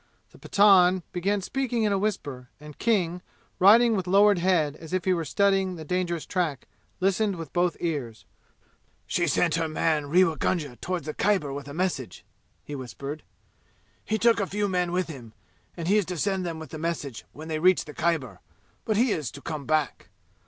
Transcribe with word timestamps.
The 0.31 0.39
Pathan 0.39 1.03
began 1.11 1.41
speaking 1.43 1.83
in 1.83 1.91
a 1.93 1.97
whisper 1.99 2.49
and 2.59 2.75
King, 2.79 3.21
riding 3.59 3.95
with 3.95 4.07
lowered 4.07 4.39
head 4.39 4.75
as 4.77 4.93
if 4.93 5.05
he 5.05 5.13
were 5.13 5.23
studying 5.23 5.75
the 5.75 5.85
dangerous 5.85 6.25
track, 6.25 6.67
listened 6.99 7.35
with 7.35 7.53
both 7.53 7.77
ears. 7.79 8.25
"She 9.05 9.27
sent 9.27 9.53
her 9.53 9.67
man 9.67 10.07
Rewa 10.09 10.37
Gunga 10.37 10.75
toward 10.77 11.03
the 11.03 11.13
Khyber 11.13 11.53
with 11.53 11.67
a 11.67 11.73
message," 11.75 12.25
he 12.63 12.73
whispered. 12.73 13.21
"He 14.03 14.17
took 14.17 14.39
a 14.39 14.47
few 14.47 14.67
men 14.67 14.91
with 14.91 15.07
him, 15.07 15.33
and 15.77 15.87
he 15.87 15.97
is 15.97 16.05
to 16.05 16.17
send 16.17 16.47
them 16.47 16.57
with 16.57 16.71
the 16.71 16.79
message 16.79 17.23
when 17.31 17.47
they 17.47 17.59
reach 17.59 17.85
the 17.85 17.93
Khyber, 17.93 18.39
but 18.85 18.97
he 18.97 19.11
is 19.11 19.29
to 19.29 19.39
come 19.39 19.67
back. 19.67 20.09